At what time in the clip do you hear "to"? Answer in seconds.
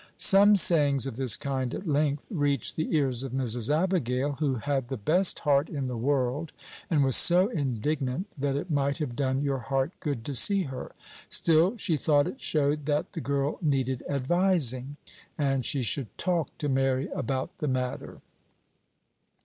10.25-10.33, 16.57-16.67